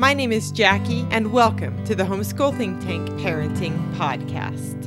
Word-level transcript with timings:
My 0.00 0.14
name 0.14 0.32
is 0.32 0.50
Jackie, 0.50 1.06
and 1.10 1.30
welcome 1.30 1.84
to 1.84 1.94
the 1.94 2.04
Homeschool 2.04 2.56
Think 2.56 2.82
Tank 2.82 3.06
Parenting 3.20 3.76
Podcast. 3.96 4.84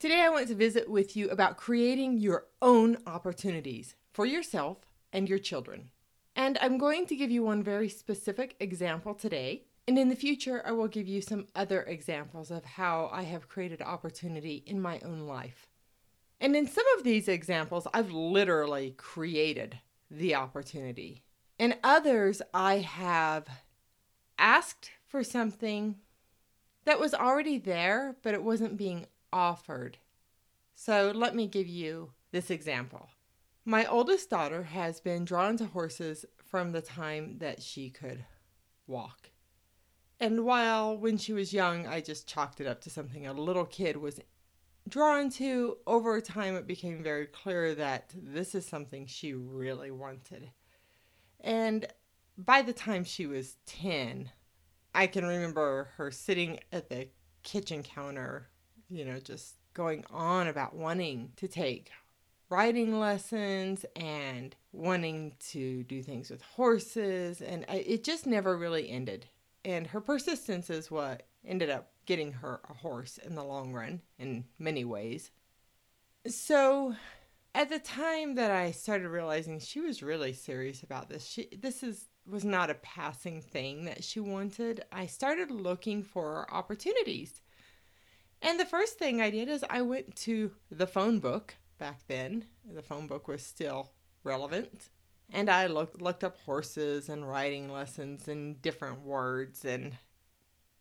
Today, 0.00 0.20
I 0.20 0.30
want 0.30 0.48
to 0.48 0.56
visit 0.56 0.90
with 0.90 1.16
you 1.16 1.28
about 1.28 1.58
creating 1.58 2.18
your 2.18 2.46
own 2.60 2.96
opportunities 3.06 3.94
for 4.12 4.26
yourself 4.26 4.78
and 5.12 5.28
your 5.28 5.38
children. 5.38 5.90
And 6.34 6.58
I'm 6.60 6.76
going 6.76 7.06
to 7.06 7.14
give 7.14 7.30
you 7.30 7.44
one 7.44 7.62
very 7.62 7.88
specific 7.88 8.56
example 8.58 9.14
today. 9.14 9.66
And 9.86 9.96
in 9.96 10.08
the 10.08 10.16
future, 10.16 10.60
I 10.66 10.72
will 10.72 10.88
give 10.88 11.06
you 11.06 11.20
some 11.20 11.46
other 11.54 11.82
examples 11.82 12.50
of 12.50 12.64
how 12.64 13.10
I 13.12 13.22
have 13.22 13.48
created 13.48 13.80
opportunity 13.80 14.64
in 14.66 14.82
my 14.82 14.98
own 15.04 15.20
life. 15.20 15.68
And 16.40 16.56
in 16.56 16.66
some 16.66 16.84
of 16.98 17.04
these 17.04 17.28
examples, 17.28 17.86
I've 17.94 18.10
literally 18.10 18.90
created 18.96 19.78
the 20.10 20.34
opportunity. 20.34 21.22
In 21.58 21.76
others, 21.82 22.42
I 22.52 22.78
have 22.78 23.46
asked 24.38 24.90
for 25.06 25.22
something 25.22 25.96
that 26.84 27.00
was 27.00 27.14
already 27.14 27.58
there, 27.58 28.16
but 28.22 28.34
it 28.34 28.42
wasn't 28.42 28.76
being 28.76 29.06
offered. 29.32 29.98
So 30.74 31.12
let 31.14 31.34
me 31.34 31.46
give 31.46 31.66
you 31.66 32.12
this 32.32 32.50
example. 32.50 33.08
My 33.64 33.86
oldest 33.86 34.28
daughter 34.28 34.64
has 34.64 35.00
been 35.00 35.24
drawn 35.24 35.56
to 35.56 35.66
horses 35.66 36.26
from 36.44 36.72
the 36.72 36.82
time 36.82 37.38
that 37.38 37.62
she 37.62 37.88
could 37.88 38.24
walk. 38.86 39.30
And 40.20 40.44
while 40.44 40.96
when 40.96 41.16
she 41.16 41.32
was 41.32 41.52
young, 41.52 41.86
I 41.86 42.00
just 42.00 42.28
chalked 42.28 42.60
it 42.60 42.66
up 42.66 42.80
to 42.82 42.90
something 42.90 43.26
a 43.26 43.32
little 43.32 43.64
kid 43.64 43.96
was 43.96 44.20
drawn 44.88 45.30
to, 45.30 45.78
over 45.86 46.20
time 46.20 46.56
it 46.56 46.66
became 46.66 47.02
very 47.02 47.26
clear 47.26 47.74
that 47.74 48.10
this 48.14 48.54
is 48.54 48.66
something 48.66 49.06
she 49.06 49.34
really 49.34 49.90
wanted. 49.90 50.50
And 51.40 51.86
by 52.36 52.62
the 52.62 52.72
time 52.72 53.04
she 53.04 53.26
was 53.26 53.56
10, 53.66 54.30
I 54.94 55.06
can 55.06 55.24
remember 55.24 55.90
her 55.96 56.10
sitting 56.10 56.60
at 56.72 56.88
the 56.88 57.08
kitchen 57.42 57.82
counter, 57.82 58.48
you 58.88 59.04
know, 59.04 59.18
just 59.18 59.56
going 59.74 60.04
on 60.10 60.46
about 60.46 60.74
wanting 60.74 61.32
to 61.36 61.48
take 61.48 61.90
riding 62.48 62.98
lessons 63.00 63.84
and 63.96 64.54
wanting 64.72 65.34
to 65.50 65.82
do 65.84 66.02
things 66.02 66.30
with 66.30 66.42
horses. 66.42 67.40
And 67.40 67.64
uh, 67.64 67.74
it 67.84 68.04
just 68.04 68.26
never 68.26 68.56
really 68.56 68.88
ended. 68.88 69.26
And 69.64 69.86
her 69.88 70.00
persistence 70.00 70.70
is 70.70 70.90
what 70.90 71.24
ended 71.44 71.70
up 71.70 71.93
getting 72.06 72.32
her 72.32 72.60
a 72.68 72.74
horse 72.74 73.18
in 73.18 73.34
the 73.34 73.44
long 73.44 73.72
run 73.72 74.02
in 74.18 74.44
many 74.58 74.84
ways. 74.84 75.30
So 76.26 76.94
at 77.54 77.68
the 77.68 77.78
time 77.78 78.34
that 78.34 78.50
I 78.50 78.70
started 78.72 79.08
realizing 79.08 79.60
she 79.60 79.80
was 79.80 80.02
really 80.02 80.32
serious 80.32 80.82
about 80.82 81.08
this, 81.08 81.26
she 81.26 81.48
this 81.56 81.82
is 81.82 82.08
was 82.26 82.44
not 82.44 82.70
a 82.70 82.74
passing 82.74 83.42
thing 83.42 83.84
that 83.84 84.02
she 84.02 84.20
wanted. 84.20 84.82
I 84.90 85.06
started 85.06 85.50
looking 85.50 86.02
for 86.02 86.52
opportunities. 86.52 87.42
And 88.40 88.58
the 88.58 88.64
first 88.64 88.98
thing 88.98 89.20
I 89.20 89.30
did 89.30 89.48
is 89.48 89.64
I 89.68 89.82
went 89.82 90.16
to 90.16 90.52
the 90.70 90.86
phone 90.86 91.18
book 91.18 91.54
back 91.78 92.00
then. 92.08 92.46
The 92.70 92.82
phone 92.82 93.06
book 93.06 93.28
was 93.28 93.42
still 93.42 93.92
relevant. 94.22 94.90
And 95.32 95.48
I 95.48 95.66
looked 95.66 96.00
looked 96.00 96.24
up 96.24 96.38
horses 96.44 97.08
and 97.08 97.28
riding 97.28 97.70
lessons 97.70 98.28
and 98.28 98.60
different 98.60 99.02
words 99.02 99.64
and 99.64 99.96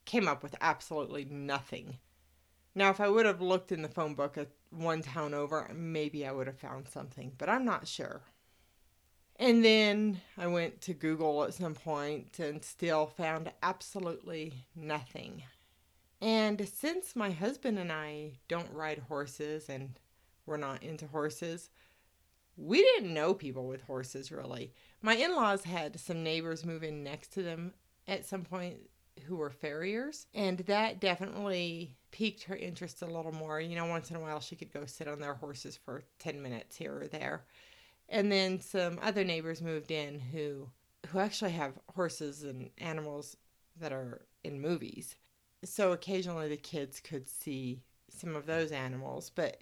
came 0.06 0.28
up 0.28 0.44
with 0.44 0.56
absolutely 0.62 1.26
nothing. 1.26 1.98
Now, 2.76 2.90
if 2.90 3.00
I 3.00 3.08
would 3.08 3.26
have 3.26 3.42
looked 3.42 3.72
in 3.72 3.82
the 3.82 3.88
phone 3.88 4.16
book 4.16 4.38
at 4.38 4.50
one 4.72 5.02
town 5.02 5.34
over, 5.34 5.70
maybe 5.74 6.26
I 6.26 6.32
would 6.32 6.48
have 6.48 6.58
found 6.58 6.88
something, 6.88 7.34
but 7.38 7.50
I'm 7.50 7.66
not 7.66 7.88
sure. 7.88 8.22
And 9.38 9.64
then 9.64 10.22
I 10.38 10.48
went 10.48 10.82
to 10.82 10.94
Google 10.94 11.44
at 11.44 11.54
some 11.54 11.74
point 11.74 12.40
and 12.40 12.64
still 12.64 13.08
found 13.08 13.52
absolutely 13.62 14.54
nothing. 14.76 15.44
And 16.22 16.68
since 16.68 17.16
my 17.16 17.32
husband 17.32 17.78
and 17.78 17.92
I 17.92 18.34
don't 18.48 18.72
ride 18.72 19.00
horses 19.08 19.70
and 19.70 20.00
we're 20.46 20.58
not 20.58 20.82
into 20.82 21.08
horses, 21.08 21.70
we 22.56 22.82
didn't 22.82 23.14
know 23.14 23.34
people 23.34 23.68
with 23.68 23.82
horses 23.82 24.32
really. 24.32 24.74
My 25.02 25.16
in 25.16 25.36
laws 25.36 25.64
had 25.64 26.00
some 26.00 26.24
neighbors 26.24 26.66
move 26.66 26.84
in 26.84 27.04
next 27.04 27.34
to 27.34 27.44
them 27.44 27.74
at 28.08 28.26
some 28.26 28.44
point 28.44 28.78
who 29.26 29.36
were 29.36 29.50
farriers, 29.50 30.28
and 30.34 30.60
that 30.60 31.00
definitely 31.00 31.96
piqued 32.12 32.44
her 32.44 32.56
interest 32.56 33.02
a 33.02 33.06
little 33.06 33.32
more. 33.32 33.60
You 33.60 33.76
know, 33.76 33.86
once 33.86 34.10
in 34.10 34.16
a 34.16 34.20
while 34.20 34.40
she 34.40 34.56
could 34.56 34.74
go 34.74 34.86
sit 34.86 35.08
on 35.08 35.20
their 35.20 35.34
horses 35.34 35.78
for 35.78 36.04
10 36.20 36.42
minutes 36.42 36.76
here 36.76 37.02
or 37.02 37.08
there. 37.08 37.46
And 38.10 38.32
then 38.32 38.60
some 38.60 39.00
other 39.02 39.24
neighbors 39.24 39.62
moved 39.62 39.92
in 39.92 40.20
who 40.20 40.70
who 41.08 41.20
actually 41.20 41.52
have 41.52 41.74
horses 41.96 42.44
and 42.44 42.70
animals 42.78 43.36
that 43.80 43.92
are 43.92 44.26
in 44.44 44.62
movies. 44.62 45.16
So 45.66 45.92
occasionally 45.92 46.48
the 46.48 46.58
kids 46.58 47.00
could 47.00 47.28
see 47.28 47.82
some 48.10 48.36
of 48.36 48.46
those 48.46 48.72
animals, 48.72 49.32
but 49.34 49.58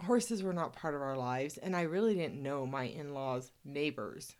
horses 0.00 0.42
were 0.42 0.52
not 0.52 0.74
part 0.74 0.94
of 0.94 1.00
our 1.00 1.16
lives 1.16 1.56
and 1.56 1.74
I 1.76 1.82
really 1.82 2.14
didn't 2.14 2.42
know 2.42 2.66
my 2.66 2.84
in-laws' 2.84 3.52
neighbors, 3.64 4.34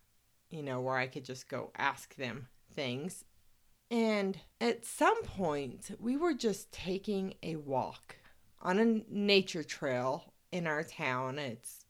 you 0.50 0.62
know, 0.62 0.81
where 0.81 0.97
I 0.97 1.06
could 1.06 1.25
just 1.25 1.48
go 1.48 1.70
ask 1.76 2.14
them 2.16 2.48
things 2.75 3.25
and 3.90 4.38
at 4.60 4.84
some 4.84 5.22
point, 5.24 5.90
we 5.98 6.16
were 6.16 6.34
just 6.34 6.72
taking 6.72 7.34
a 7.42 7.56
walk 7.56 8.16
on 8.60 8.78
a 8.78 9.02
nature 9.08 9.62
trail 9.62 10.32
in 10.50 10.66
our 10.66 10.82
town. 10.82 11.38
It's 11.38 11.84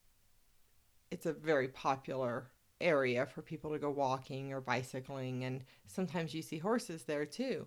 it's 1.10 1.26
a 1.26 1.32
very 1.32 1.68
popular 1.68 2.50
area 2.80 3.24
for 3.24 3.40
people 3.40 3.70
to 3.70 3.78
go 3.78 3.90
walking 3.90 4.52
or 4.52 4.60
bicycling 4.60 5.44
and 5.44 5.62
sometimes 5.86 6.34
you 6.34 6.42
see 6.42 6.58
horses 6.58 7.04
there 7.04 7.24
too. 7.24 7.66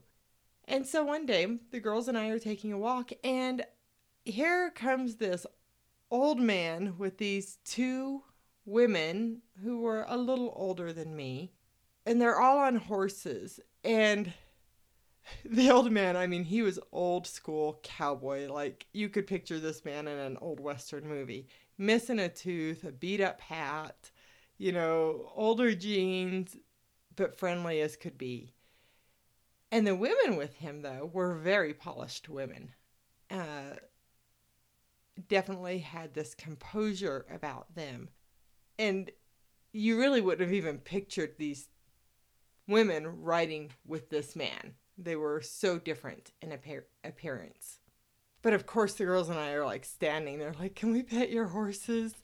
And 0.66 0.86
so 0.86 1.06
one 1.06 1.26
day, 1.26 1.48
the 1.72 1.80
girls 1.80 2.10
and 2.10 2.18
I 2.18 2.28
are 2.28 2.40
taking 2.40 2.74
a 2.74 2.78
walk 2.78 3.12
and 3.24 3.66
here 4.26 4.70
comes 4.72 5.16
this 5.16 5.46
old 6.12 6.40
man 6.40 6.98
with 6.98 7.18
these 7.18 7.60
two 7.64 8.24
women 8.66 9.42
who 9.64 9.80
were 9.80 10.06
a 10.10 10.18
little 10.18 10.54
older 10.56 10.92
than 10.92 11.16
me 11.16 11.54
and 12.08 12.22
they're 12.22 12.40
all 12.40 12.60
on 12.60 12.78
horses 12.78 13.60
and 13.84 14.34
the 15.46 15.70
old 15.70 15.92
man, 15.92 16.16
I 16.16 16.28
mean, 16.28 16.44
he 16.44 16.62
was 16.62 16.80
old 16.92 17.28
school 17.28 17.80
cowboy. 17.84 18.52
Like 18.52 18.88
you 18.94 19.10
could 19.10 19.28
picture 19.28 19.60
this 19.60 19.84
man 19.86 20.08
in 20.08 20.18
an 20.18 20.38
old 20.42 20.60
western 20.60 21.08
movie, 21.08 21.48
missing 21.78 22.20
a 22.20 22.30
tooth, 22.30 22.84
a 22.84 22.92
beat 22.92 23.22
up 23.22 23.42
hat, 23.42 24.12
you 24.58 24.72
know, 24.72 25.32
older 25.36 25.74
jeans, 25.76 26.56
but 27.16 27.38
friendly 27.38 27.82
as 27.82 27.96
could 27.96 28.18
be. 28.18 28.54
And 29.72 29.86
the 29.86 29.96
women 29.96 30.38
with 30.38 30.56
him, 30.56 30.82
though, 30.82 31.10
were 31.12 31.36
very 31.36 31.74
polished 31.74 32.30
women. 32.30 32.72
Uh, 33.30 33.76
definitely 35.28 35.80
had 35.80 36.14
this 36.14 36.34
composure 36.34 37.26
about 37.30 37.76
them. 37.76 38.08
And 38.80 39.12
you 39.74 40.00
really 40.00 40.22
wouldn't 40.22 40.48
have 40.48 40.54
even 40.54 40.78
pictured 40.78 41.34
these 41.38 41.68
women 42.68 43.22
riding 43.24 43.72
with 43.86 44.10
this 44.10 44.36
man. 44.36 44.74
They 44.98 45.16
were 45.16 45.42
so 45.42 45.78
different 45.78 46.32
in 46.42 46.52
appear- 46.52 46.88
appearance. 47.04 47.80
But 48.42 48.54
of 48.54 48.66
course, 48.66 48.94
the 48.94 49.06
girls 49.06 49.30
and 49.30 49.40
I 49.40 49.52
are 49.52 49.66
like 49.66 49.86
standing 49.86 50.40
there, 50.40 50.54
like, 50.60 50.76
can 50.76 50.92
we 50.92 51.04
pet 51.04 51.30
your 51.30 51.48
horses? 51.48 52.16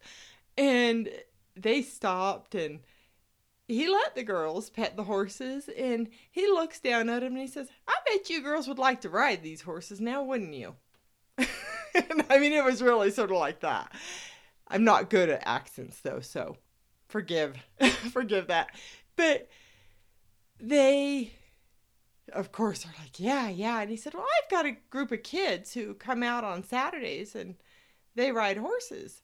And 0.58 1.10
they 1.56 1.82
stopped 1.82 2.56
and 2.56 2.80
he 3.68 3.88
let 3.88 4.16
the 4.16 4.24
girls 4.24 4.70
pet 4.70 4.96
the 4.96 5.04
horses 5.04 5.70
and 5.78 6.10
he 6.32 6.48
looks 6.48 6.80
down 6.80 7.10
at 7.10 7.24
him 7.24 7.34
and 7.34 7.42
he 7.42 7.48
says, 7.48 7.70
I 7.88 7.96
bet 8.08 8.30
you 8.30 8.42
girls 8.42 8.68
would 8.68 8.80
like 8.80 9.02
to 9.02 9.10
ride 9.10 9.42
these 9.42 9.62
horses 9.62 10.02
now, 10.02 10.24
wouldn't 10.24 10.54
you? 10.54 10.76
I 11.38 12.40
mean, 12.40 12.54
it 12.54 12.64
was 12.64 12.82
really 12.82 13.12
sort 13.12 13.32
of 13.32 13.38
like 13.38 13.62
that. 13.62 13.92
I'm 14.68 14.84
not 14.84 15.10
good 15.10 15.30
at 15.30 15.46
accents 15.46 16.00
though, 16.02 16.20
so 16.20 16.58
forgive 17.08 17.58
forgive 18.12 18.48
that. 18.48 18.70
But 19.16 19.50
they 20.60 21.34
of 22.32 22.52
course 22.52 22.86
are 22.86 22.96
like 23.00 23.20
yeah 23.20 23.50
yeah 23.50 23.82
and 23.82 23.90
he 23.90 23.98
said 23.98 24.14
well 24.14 24.26
i've 24.42 24.50
got 24.50 24.66
a 24.66 24.78
group 24.90 25.12
of 25.12 25.24
kids 25.24 25.74
who 25.74 25.94
come 25.94 26.24
out 26.24 26.44
on 26.44 26.64
saturdays 26.64 27.36
and 27.36 27.56
they 28.16 28.32
ride 28.32 28.58
horses 28.58 29.22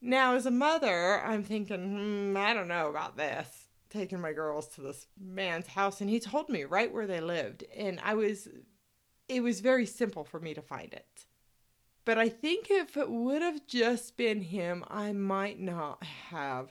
now 0.00 0.34
as 0.34 0.46
a 0.46 0.50
mother 0.50 1.20
i'm 1.22 1.42
thinking 1.42 2.30
hmm, 2.30 2.36
i 2.36 2.54
don't 2.54 2.68
know 2.68 2.88
about 2.88 3.16
this 3.16 3.68
taking 3.90 4.20
my 4.20 4.32
girls 4.32 4.68
to 4.68 4.80
this 4.80 5.06
man's 5.20 5.66
house 5.66 6.00
and 6.00 6.08
he 6.08 6.20
told 6.20 6.48
me 6.48 6.64
right 6.64 6.92
where 6.92 7.08
they 7.08 7.20
lived 7.20 7.64
and 7.76 8.00
I 8.02 8.14
was 8.14 8.48
it 9.30 9.42
was 9.44 9.60
very 9.60 9.86
simple 9.86 10.24
for 10.24 10.40
me 10.40 10.54
to 10.54 10.60
find 10.60 10.92
it. 10.92 11.26
But 12.04 12.18
I 12.18 12.28
think 12.28 12.66
if 12.68 12.96
it 12.96 13.08
would 13.08 13.42
have 13.42 13.64
just 13.66 14.16
been 14.16 14.40
him, 14.40 14.84
I 14.88 15.12
might 15.12 15.60
not 15.60 16.02
have 16.02 16.68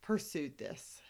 pursued 0.00 0.56
this. 0.56 1.02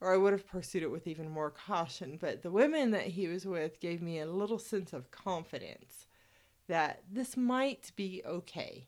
Or 0.00 0.14
I 0.14 0.16
would 0.16 0.32
have 0.32 0.46
pursued 0.46 0.82
it 0.82 0.90
with 0.90 1.06
even 1.06 1.28
more 1.28 1.50
caution. 1.50 2.16
But 2.20 2.42
the 2.42 2.50
women 2.50 2.90
that 2.92 3.08
he 3.08 3.28
was 3.28 3.46
with 3.46 3.80
gave 3.80 4.00
me 4.00 4.18
a 4.18 4.26
little 4.26 4.58
sense 4.58 4.92
of 4.92 5.10
confidence 5.10 6.06
that 6.68 7.02
this 7.10 7.36
might 7.36 7.92
be 7.96 8.22
okay. 8.24 8.86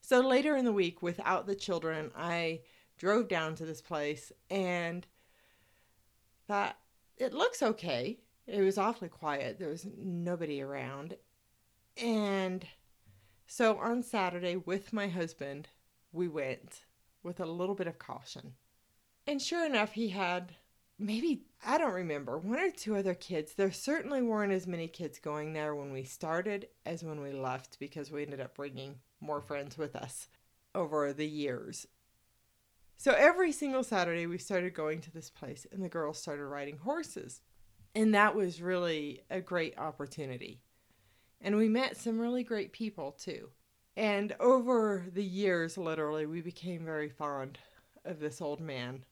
So 0.00 0.20
later 0.20 0.56
in 0.56 0.64
the 0.64 0.72
week, 0.72 1.02
without 1.02 1.46
the 1.46 1.54
children, 1.54 2.10
I 2.16 2.62
drove 2.98 3.28
down 3.28 3.54
to 3.56 3.64
this 3.64 3.80
place 3.80 4.32
and 4.50 5.06
thought 6.48 6.76
it 7.16 7.32
looks 7.32 7.62
okay. 7.62 8.18
It 8.46 8.62
was 8.62 8.78
awfully 8.78 9.08
quiet. 9.08 9.58
There 9.58 9.68
was 9.68 9.86
nobody 9.96 10.60
around. 10.60 11.16
And 11.96 12.66
so 13.46 13.78
on 13.78 14.02
Saturday 14.02 14.56
with 14.56 14.92
my 14.92 15.06
husband, 15.06 15.68
we 16.12 16.26
went 16.26 16.84
with 17.22 17.38
a 17.38 17.46
little 17.46 17.74
bit 17.74 17.86
of 17.86 17.98
caution. 17.98 18.54
And 19.30 19.40
sure 19.40 19.64
enough, 19.64 19.92
he 19.92 20.08
had 20.08 20.56
maybe, 20.98 21.44
I 21.64 21.78
don't 21.78 21.92
remember, 21.92 22.36
one 22.36 22.58
or 22.58 22.72
two 22.72 22.96
other 22.96 23.14
kids. 23.14 23.54
There 23.54 23.70
certainly 23.70 24.22
weren't 24.22 24.52
as 24.52 24.66
many 24.66 24.88
kids 24.88 25.20
going 25.20 25.52
there 25.52 25.72
when 25.72 25.92
we 25.92 26.02
started 26.02 26.66
as 26.84 27.04
when 27.04 27.20
we 27.20 27.30
left 27.30 27.78
because 27.78 28.10
we 28.10 28.24
ended 28.24 28.40
up 28.40 28.56
bringing 28.56 28.96
more 29.20 29.40
friends 29.40 29.78
with 29.78 29.94
us 29.94 30.26
over 30.74 31.12
the 31.12 31.28
years. 31.28 31.86
So 32.96 33.12
every 33.12 33.52
single 33.52 33.84
Saturday, 33.84 34.26
we 34.26 34.36
started 34.36 34.74
going 34.74 35.00
to 35.02 35.12
this 35.12 35.30
place, 35.30 35.64
and 35.70 35.80
the 35.80 35.88
girls 35.88 36.18
started 36.18 36.46
riding 36.46 36.78
horses. 36.78 37.40
And 37.94 38.12
that 38.16 38.34
was 38.34 38.60
really 38.60 39.22
a 39.30 39.40
great 39.40 39.78
opportunity. 39.78 40.60
And 41.40 41.54
we 41.54 41.68
met 41.68 41.96
some 41.96 42.18
really 42.18 42.42
great 42.42 42.72
people 42.72 43.12
too. 43.12 43.50
And 43.96 44.34
over 44.40 45.06
the 45.14 45.22
years, 45.22 45.78
literally, 45.78 46.26
we 46.26 46.40
became 46.40 46.84
very 46.84 47.08
fond 47.08 47.60
of 48.04 48.18
this 48.18 48.40
old 48.40 48.60
man 48.60 49.04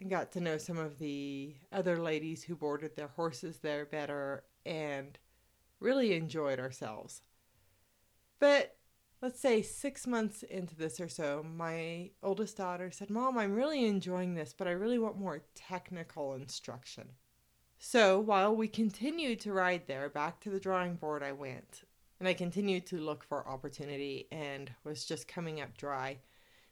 and 0.00 0.10
got 0.10 0.32
to 0.32 0.40
know 0.40 0.58
some 0.58 0.78
of 0.78 0.98
the 0.98 1.54
other 1.72 1.96
ladies 1.96 2.42
who 2.42 2.54
boarded 2.54 2.96
their 2.96 3.08
horses 3.08 3.58
there 3.58 3.86
better 3.86 4.44
and 4.64 5.18
really 5.80 6.14
enjoyed 6.14 6.58
ourselves. 6.58 7.22
But 8.38 8.76
let's 9.22 9.40
say 9.40 9.62
six 9.62 10.06
months 10.06 10.42
into 10.42 10.76
this 10.76 11.00
or 11.00 11.08
so, 11.08 11.44
my 11.56 12.10
oldest 12.22 12.56
daughter 12.56 12.90
said, 12.90 13.10
Mom, 13.10 13.38
I'm 13.38 13.54
really 13.54 13.86
enjoying 13.86 14.34
this, 14.34 14.54
but 14.56 14.68
I 14.68 14.72
really 14.72 14.98
want 14.98 15.18
more 15.18 15.42
technical 15.54 16.34
instruction. 16.34 17.08
So 17.78 18.18
while 18.20 18.54
we 18.54 18.68
continued 18.68 19.40
to 19.40 19.52
ride 19.52 19.86
there, 19.86 20.08
back 20.08 20.40
to 20.40 20.50
the 20.50 20.60
drawing 20.60 20.94
board 20.94 21.22
I 21.22 21.32
went, 21.32 21.84
and 22.18 22.28
I 22.28 22.34
continued 22.34 22.86
to 22.86 22.96
look 22.98 23.22
for 23.22 23.46
opportunity 23.48 24.28
and 24.32 24.70
was 24.84 25.04
just 25.04 25.28
coming 25.28 25.60
up 25.60 25.76
dry. 25.76 26.18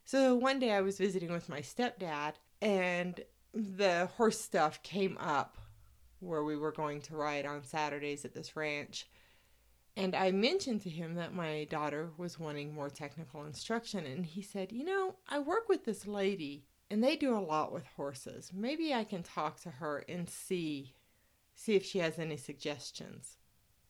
So 0.05 0.35
one 0.35 0.59
day 0.59 0.73
I 0.73 0.81
was 0.81 0.99
visiting 0.99 1.33
with 1.33 1.49
my 1.49 1.61
stepdad, 1.61 2.35
and 2.61 3.21
the 3.53 4.07
horse 4.17 4.41
stuff 4.41 4.83
came 4.83 5.17
up 5.19 5.59
where 6.21 6.45
we 6.45 6.57
were 6.57 6.73
going 6.73 7.01
to 7.03 7.17
ride 7.17 7.47
on 7.47 7.63
Saturdays 7.63 8.25
at 8.25 8.35
this 8.35 8.57
ranch. 8.57 9.07
And 9.97 10.15
I 10.15 10.33
mentioned 10.33 10.83
to 10.83 10.91
him 10.91 11.15
that 11.15 11.35
my 11.35 11.65
daughter 11.71 12.11
was 12.17 12.39
wanting 12.39 12.75
more 12.75 12.91
technical 12.91 13.45
instruction. 13.45 14.05
And 14.07 14.27
he 14.27 14.43
said, 14.43 14.73
You 14.73 14.85
know, 14.85 15.17
I 15.29 15.39
work 15.39 15.69
with 15.69 15.85
this 15.85 16.07
lady 16.07 16.65
and 16.91 17.03
they 17.03 17.17
do 17.17 17.37
a 17.37 17.39
lot 17.39 17.73
with 17.73 17.87
horses. 17.97 18.51
Maybe 18.53 18.93
I 18.93 19.05
can 19.05 19.23
talk 19.23 19.61
to 19.61 19.71
her 19.71 20.05
and 20.09 20.29
see 20.29 20.95
see 21.57 21.77
if 21.77 21.85
she 21.85 22.01
has 22.01 22.19
any 22.19 22.37
suggestions. 22.37 23.39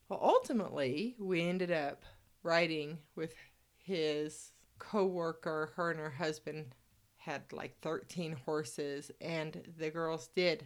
Well, 0.08 0.20
ultimately, 0.22 1.16
we 1.18 1.42
ended 1.42 1.72
up 1.72 2.04
riding 2.42 2.98
with 3.16 3.34
his 3.78 4.52
co-worker. 4.78 5.72
Her 5.76 5.90
and 5.90 6.00
her 6.00 6.10
husband 6.10 6.74
had 7.24 7.42
like 7.52 7.80
13 7.80 8.36
horses 8.44 9.10
and 9.20 9.62
the 9.78 9.90
girls 9.90 10.28
did 10.34 10.64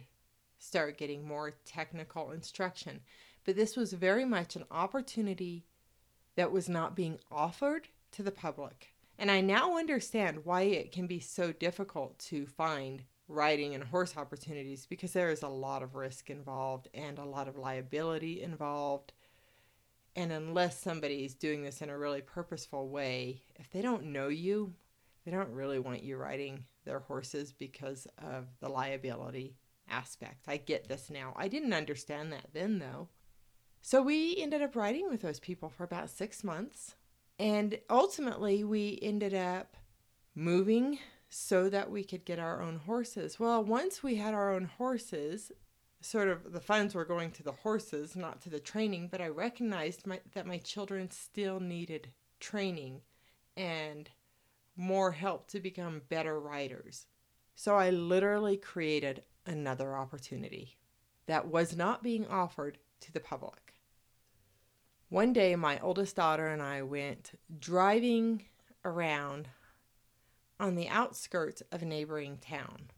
start 0.57 0.97
getting 0.97 1.25
more 1.25 1.55
technical 1.65 2.31
instruction. 2.31 2.99
But 3.45 3.55
this 3.55 3.77
was 3.77 3.93
very 3.93 4.25
much 4.25 4.55
an 4.55 4.65
opportunity 4.69 5.65
that 6.35 6.51
was 6.51 6.67
not 6.67 6.95
being 6.95 7.17
offered 7.31 7.87
to 8.11 8.23
the 8.23 8.31
public. 8.31 8.93
And 9.17 9.31
I 9.31 9.41
now 9.41 9.77
understand 9.77 10.45
why 10.45 10.63
it 10.63 10.91
can 10.91 11.07
be 11.07 11.19
so 11.19 11.51
difficult 11.53 12.19
to 12.19 12.45
find 12.45 13.03
riding 13.29 13.73
and 13.73 13.83
horse 13.83 14.17
opportunities 14.17 14.85
because 14.85 15.13
there 15.13 15.29
is 15.29 15.43
a 15.43 15.47
lot 15.47 15.83
of 15.83 15.95
risk 15.95 16.29
involved 16.29 16.89
and 16.93 17.17
a 17.19 17.25
lot 17.25 17.47
of 17.47 17.57
liability 17.57 18.41
involved. 18.41 19.13
And 20.15 20.31
unless 20.31 20.81
somebody's 20.81 21.35
doing 21.35 21.63
this 21.63 21.81
in 21.81 21.89
a 21.89 21.97
really 21.97 22.21
purposeful 22.21 22.89
way, 22.89 23.43
if 23.55 23.69
they 23.69 23.81
don't 23.81 24.05
know 24.05 24.27
you, 24.27 24.73
they 25.29 25.35
don't 25.35 25.51
really 25.51 25.77
want 25.77 26.01
you 26.01 26.17
riding 26.17 26.63
their 26.85 26.99
horses 26.99 27.53
because 27.53 28.07
of 28.17 28.47
the 28.61 28.69
liability 28.69 29.55
aspect. 29.87 30.45
I 30.47 30.57
get 30.57 30.87
this 30.87 31.11
now. 31.11 31.33
I 31.37 31.47
didn't 31.47 31.73
understand 31.73 32.33
that 32.33 32.47
then, 32.51 32.79
though. 32.79 33.09
So 33.81 34.01
we 34.01 34.37
ended 34.39 34.63
up 34.63 34.75
riding 34.75 35.07
with 35.07 35.21
those 35.21 35.39
people 35.39 35.69
for 35.69 35.83
about 35.83 36.09
six 36.09 36.43
months. 36.43 36.95
And 37.37 37.79
ultimately, 37.91 38.63
we 38.63 38.97
ended 39.03 39.35
up 39.35 39.77
moving 40.33 40.97
so 41.29 41.69
that 41.69 41.91
we 41.91 42.03
could 42.03 42.25
get 42.25 42.39
our 42.39 42.59
own 42.59 42.77
horses. 42.77 43.39
Well, 43.39 43.63
once 43.63 44.01
we 44.01 44.15
had 44.15 44.33
our 44.33 44.51
own 44.51 44.65
horses, 44.65 45.51
sort 46.01 46.27
of 46.27 46.53
the 46.53 46.59
funds 46.59 46.95
were 46.95 47.05
going 47.05 47.29
to 47.33 47.43
the 47.43 47.51
horses, 47.51 48.15
not 48.15 48.41
to 48.41 48.49
the 48.49 48.59
training, 48.59 49.09
but 49.11 49.21
I 49.21 49.27
recognized 49.27 50.07
my, 50.07 50.21
that 50.33 50.47
my 50.47 50.57
children 50.57 51.11
still 51.11 51.59
needed 51.59 52.09
training 52.39 53.01
and 53.55 54.09
more 54.79 55.11
help 55.11 55.47
to 55.49 55.59
become 55.59 56.01
better 56.07 56.39
writers. 56.39 57.05
So 57.53 57.75
I 57.75 57.89
literally 57.89 58.55
created 58.55 59.23
another 59.45 59.97
opportunity 59.97 60.77
that 61.27 61.47
was 61.47 61.75
not 61.75 62.01
being 62.01 62.25
offered 62.25 62.77
to 63.01 63.11
the 63.11 63.19
public. 63.19 63.73
One 65.09 65.33
day, 65.33 65.55
my 65.55 65.79
oldest 65.79 66.15
daughter 66.15 66.47
and 66.47 66.61
I 66.61 66.81
went 66.81 67.31
driving 67.59 68.45
around 68.85 69.49
on 70.59 70.75
the 70.75 70.87
outskirts 70.87 71.61
of 71.71 71.81
a 71.81 71.85
neighboring 71.85 72.37
town. 72.37 72.91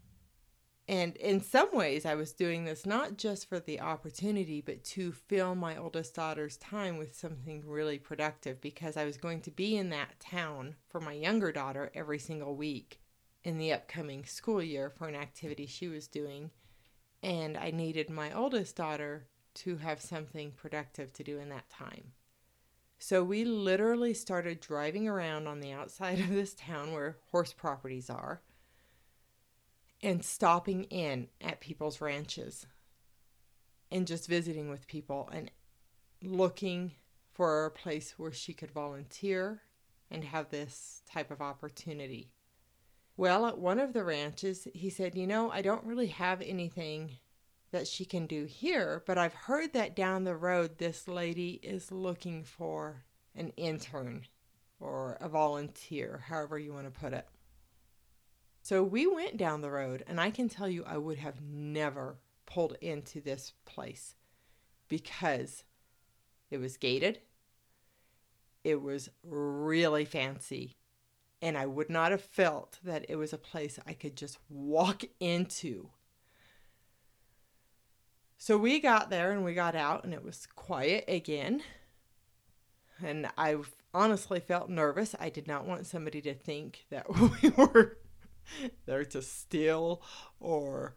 And 0.88 1.16
in 1.18 1.42
some 1.42 1.70
ways, 1.74 2.06
I 2.06 2.16
was 2.16 2.34
doing 2.34 2.66
this 2.66 2.86
not 2.86 3.18
just 3.18 3.48
for 3.48 3.60
the 3.60 3.80
opportunity, 3.80 4.62
but 4.62 4.84
to 4.86 5.12
fill 5.12 5.56
my 5.56 5.78
oldest 5.78 6.16
daughter's 6.16 6.58
time 6.58 6.98
with 6.98 7.16
something 7.16 7.64
really 7.66 8.00
productive 8.00 8.60
because 8.60 8.98
I 8.98 9.06
was 9.06 9.18
going 9.18 9.42
to 9.42 9.52
be 9.52 9.78
in 9.78 9.90
that 9.92 10.20
town 10.20 10.76
for 10.90 11.00
my 11.00 11.14
younger 11.14 11.52
daughter 11.52 11.92
every 11.94 12.20
single 12.20 12.56
week 12.56 13.00
in 13.44 13.58
the 13.58 13.74
upcoming 13.74 14.26
school 14.26 14.62
year 14.62 14.90
for 14.90 15.08
an 15.08 15.16
activity 15.16 15.66
she 15.66 15.88
was 15.88 16.08
doing. 16.08 16.52
And 17.24 17.58
I 17.58 17.72
needed 17.72 18.10
my 18.10 18.34
oldest 18.34 18.76
daughter 18.76 19.28
to 19.54 19.78
have 19.78 20.02
something 20.02 20.52
productive 20.52 21.14
to 21.14 21.24
do 21.24 21.40
in 21.40 21.50
that 21.50 21.70
time. 21.70 22.14
So 22.98 23.24
we 23.24 23.46
literally 23.46 24.14
started 24.14 24.60
driving 24.60 25.08
around 25.08 25.48
on 25.48 25.60
the 25.60 25.72
outside 25.72 26.20
of 26.20 26.30
this 26.30 26.54
town 26.54 26.92
where 26.92 27.18
horse 27.32 27.54
properties 27.54 28.10
are 28.10 28.42
and 30.04 30.24
stopping 30.24 30.86
in 30.86 31.28
at 31.40 31.60
people's 31.60 32.02
ranches 32.02 32.66
and 33.92 34.08
just 34.08 34.28
visiting 34.28 34.70
with 34.70 34.88
people 34.88 35.30
and 35.32 35.52
looking 36.24 36.92
for 37.32 37.66
a 37.66 37.72
place 37.72 38.16
where 38.18 38.32
she 38.32 38.54
could 38.54 38.72
volunteer 38.72 39.62
and 40.10 40.24
have 40.24 40.50
this 40.50 41.02
type 41.10 41.32
of 41.32 41.42
opportunity. 41.42 42.32
Well, 43.18 43.46
at 43.46 43.58
one 43.58 43.80
of 43.80 43.94
the 43.94 44.04
ranches, 44.04 44.68
he 44.74 44.90
said, 44.90 45.16
You 45.16 45.28
know, 45.28 45.52
I 45.52 45.62
don't 45.62 45.86
really 45.86 46.08
have 46.08 46.42
anything 46.42 47.18
that 47.72 47.88
she 47.88 48.06
can 48.06 48.28
do 48.28 48.46
here, 48.46 49.04
but 49.06 49.18
I've 49.18 49.34
heard 49.34 49.74
that 49.74 49.96
down 49.96 50.24
the 50.24 50.36
road 50.36 50.78
this 50.78 51.08
lady 51.08 51.60
is 51.64 51.92
looking 51.92 52.44
for 52.44 53.06
an 53.36 53.50
intern 53.58 54.26
or 54.80 55.18
a 55.22 55.30
volunteer, 55.30 56.24
however 56.28 56.60
you 56.60 56.74
want 56.74 56.94
to 56.94 57.00
put 57.00 57.14
it. 57.14 57.28
So 58.62 58.84
we 58.84 59.08
went 59.08 59.38
down 59.38 59.62
the 59.62 59.72
road, 59.72 60.04
and 60.08 60.20
I 60.20 60.30
can 60.30 60.48
tell 60.48 60.70
you, 60.70 60.84
I 60.86 60.98
would 60.98 61.18
have 61.18 61.42
never 61.42 62.18
pulled 62.46 62.78
into 62.82 63.22
this 63.22 63.54
place 63.66 64.16
because 64.88 65.64
it 66.50 66.58
was 66.58 66.78
gated, 66.78 67.20
it 68.64 68.82
was 68.82 69.10
really 69.24 70.06
fancy, 70.06 70.76
and 71.42 71.58
I 71.58 71.66
would 71.66 71.90
not 71.90 72.12
have 72.12 72.22
felt 72.22 72.78
that 72.84 73.06
it 73.10 73.16
was 73.16 73.34
a 73.34 73.38
place 73.38 73.80
I 73.88 73.94
could 73.94 74.16
just 74.16 74.38
walk 74.50 75.04
into 75.20 75.90
so 78.42 78.58
we 78.58 78.80
got 78.80 79.12
there 79.12 79.34
and 79.34 79.46
we 79.46 79.54
got 79.54 79.76
out, 79.76 80.04
and 80.04 80.16
it 80.16 80.24
was 80.24 80.48
quiet 80.56 81.06
again. 81.08 81.62
And 83.00 83.30
I 83.38 83.58
honestly 83.94 84.40
felt 84.40 84.68
nervous. 84.68 85.14
I 85.20 85.30
did 85.30 85.48
not 85.48 85.68
want 85.68 85.86
somebody 85.86 86.22
to 86.22 86.34
think 86.34 86.88
that 86.90 87.06
we 87.44 87.50
were 87.52 88.00
there 88.86 89.06
to 89.06 89.22
steal 89.22 90.02
or 90.40 90.96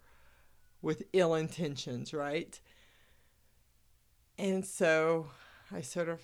with 0.82 1.04
ill 1.12 1.34
intentions, 1.34 2.12
right? 2.12 2.60
And 4.38 4.64
so 4.64 5.28
I 5.72 5.80
sort 5.80 6.08
of 6.08 6.20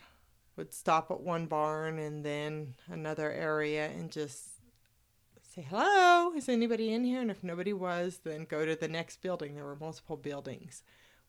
would 0.56 0.72
stop 0.72 1.10
at 1.10 1.20
one 1.20 1.46
barn 1.46 1.98
and 1.98 2.24
then 2.24 2.74
another 2.88 3.30
area 3.30 3.86
and 3.86 4.10
just 4.10 4.50
say, 5.54 5.66
hello, 5.68 6.32
is 6.34 6.48
anybody 6.48 6.92
in 6.92 7.04
here? 7.04 7.20
And 7.20 7.30
if 7.30 7.42
nobody 7.42 7.72
was, 7.72 8.20
then 8.24 8.44
go 8.44 8.64
to 8.64 8.76
the 8.76 8.88
next 8.88 9.22
building. 9.22 9.54
There 9.54 9.64
were 9.64 9.76
multiple 9.76 10.16
buildings. 10.16 10.82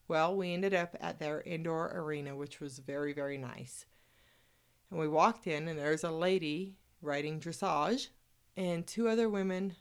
Well, 0.07 0.35
we 0.35 0.53
ended 0.53 0.73
up 0.73 0.95
at 0.99 1.19
their 1.19 1.41
indoor 1.41 1.91
arena, 1.95 2.35
which 2.35 2.59
was 2.59 2.79
very, 2.79 3.13
very 3.13 3.37
nice. 3.37 3.85
And 4.89 4.99
we 4.99 5.07
walked 5.07 5.47
in, 5.47 5.67
and 5.67 5.79
there's 5.79 6.03
a 6.03 6.11
lady 6.11 6.75
riding 7.01 7.39
dressage 7.39 8.09
and 8.57 8.85
two 8.85 9.07
other 9.07 9.29
women 9.29 9.75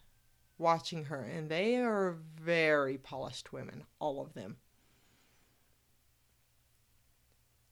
watching 0.61 1.07
her. 1.07 1.23
And 1.23 1.49
they 1.49 1.77
are 1.77 2.19
very 2.41 2.99
polished 2.99 3.53
women, 3.53 3.85
all 3.99 4.21
of 4.21 4.35
them. 4.35 4.59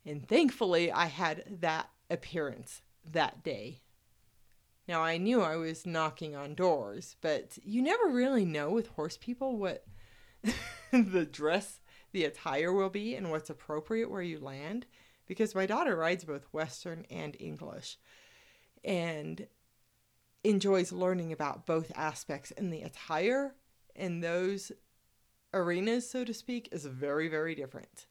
And 0.05 0.27
thankfully, 0.27 0.91
I 0.91 1.07
had 1.07 1.45
that 1.61 1.91
appearance 2.09 2.83
that 3.05 3.45
day. 3.45 3.83
Now, 4.89 5.03
I 5.03 5.19
knew 5.19 5.43
I 5.43 5.57
was 5.57 5.87
knocking 5.87 6.35
on 6.35 6.55
doors, 6.55 7.17
but 7.21 7.59
you 7.63 7.83
never 7.83 8.09
really 8.09 8.47
know 8.47 8.71
with 8.71 8.87
horse 8.89 9.19
people 9.19 9.59
what 9.59 9.85
the 10.93 11.29
dress, 11.31 11.81
the 12.13 12.25
attire 12.25 12.73
will 12.73 12.89
be, 12.89 13.15
and 13.15 13.31
what's 13.31 13.51
appropriate 13.51 14.11
where 14.11 14.23
you 14.23 14.41
land. 14.41 14.87
Because 15.27 15.55
my 15.55 15.67
daughter 15.67 15.95
rides 15.95 16.25
both 16.25 16.47
Western 16.53 17.05
and 17.11 17.37
English 17.39 17.99
and 18.83 19.47
enjoys 20.45 20.93
learning 20.93 21.33
about 21.33 21.67
both 21.67 21.93
aspects. 21.95 22.51
And 22.53 22.73
the 22.73 22.83
attire 22.83 23.55
in 23.95 24.21
those 24.21 24.73
arenas, 25.53 26.09
so 26.09 26.25
to 26.25 26.35
speak, 26.35 26.69
is 26.73 26.85
very, 26.85 27.29
very 27.29 27.55
different. 27.55 28.07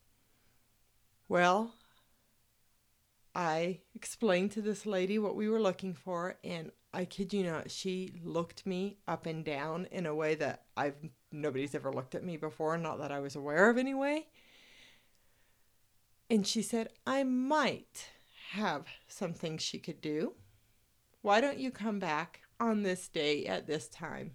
Well, 1.30 1.74
I 3.36 3.82
explained 3.94 4.52
to 4.54 4.62
this 4.62 4.86
lady 4.86 5.20
what 5.20 5.36
we 5.36 5.48
were 5.48 5.62
looking 5.62 5.94
for, 5.94 6.38
and 6.44 6.72
I 6.94 7.06
kid 7.06 7.34
you 7.34 7.44
not, 7.44 7.70
she 7.70 8.20
looked 8.24 8.66
me 8.66 8.98
up 9.08 9.26
and 9.26 9.46
down 9.46 9.88
in 9.92 10.06
a 10.06 10.16
way 10.16 10.36
that 10.36 10.64
I've 10.76 10.96
nobody's 11.32 11.76
ever 11.76 11.92
looked 11.92 12.16
at 12.16 12.24
me 12.24 12.38
before, 12.38 12.78
not 12.78 13.00
that 13.00 13.12
I 13.12 13.20
was 13.20 13.36
aware 13.36 13.70
of 13.70 13.78
anyway. 13.78 14.26
And 16.30 16.48
she 16.48 16.62
said, 16.62 16.90
I 17.06 17.24
might 17.24 18.10
have 18.52 18.88
something 19.08 19.58
she 19.58 19.80
could 19.80 20.02
do. 20.02 20.34
Why 21.28 21.42
don't 21.42 21.60
you 21.60 21.72
come 21.72 22.00
back 22.00 22.40
on 22.58 22.84
this 22.84 23.10
day 23.10 23.48
at 23.48 23.68
this 23.68 23.90
time? 23.90 24.32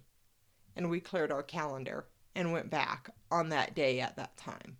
And 0.75 0.91
we 0.91 0.99
cleared 0.99 1.31
our 1.31 1.41
calendar 1.41 2.05
and 2.35 2.53
went 2.53 2.69
back 2.69 3.09
on 3.31 3.49
that 3.49 3.73
day 3.73 3.99
at 3.99 4.15
that 4.17 4.37
time. 4.37 4.77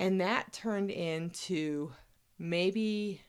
And 0.00 0.20
that 0.20 0.52
turned 0.52 0.90
into 0.90 1.92
maybe 2.40 3.22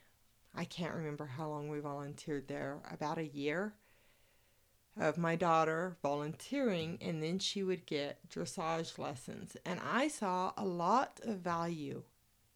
I 0.52 0.64
can't 0.64 0.96
remember 0.96 1.24
how 1.24 1.50
long 1.50 1.68
we 1.68 1.78
volunteered 1.78 2.48
there, 2.48 2.80
about 2.90 3.18
a 3.18 3.28
year 3.28 3.74
of 4.98 5.16
my 5.16 5.36
daughter 5.36 5.96
volunteering, 6.02 6.98
and 7.00 7.22
then 7.22 7.38
she 7.38 7.62
would 7.62 7.86
get 7.86 8.28
dressage 8.28 8.98
lessons. 8.98 9.56
And 9.64 9.78
I 9.88 10.08
saw 10.08 10.52
a 10.56 10.64
lot 10.64 11.20
of 11.22 11.38
value 11.38 12.02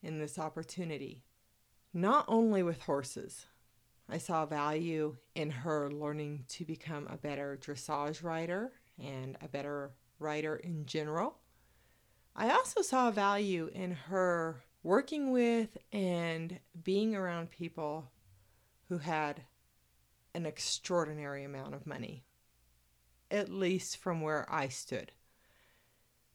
in 0.03 0.19
this 0.19 0.37
opportunity, 0.37 1.23
not 1.93 2.25
only 2.27 2.65
with 2.65 2.83
horses. 2.83 3.47
I 4.09 4.19
saw 4.19 4.45
value 4.45 5.17
in 5.35 5.51
her 5.51 5.91
learning 5.91 6.45
to 6.51 6.65
become 6.65 7.07
a 7.09 7.17
better 7.17 7.59
dressage 7.61 8.23
rider 8.23 8.73
and 8.99 9.37
a 9.41 9.49
better 9.49 9.93
rider 10.19 10.57
in 10.57 10.87
general. 10.87 11.39
I 12.37 12.51
also 12.51 12.83
saw 12.83 13.11
value 13.11 13.71
in 13.73 13.93
her 13.93 14.63
working 14.83 15.31
with 15.31 15.79
and 15.93 16.59
being 16.83 17.15
around 17.15 17.51
people 17.51 18.11
who 18.89 18.99
had 18.99 19.43
an 20.35 20.45
extraordinary 20.45 21.45
amount 21.45 21.75
of 21.75 21.87
money, 21.87 22.25
at 23.31 23.49
least 23.49 23.97
from 23.97 24.21
where 24.21 24.47
I 24.53 24.69
stood. 24.69 25.13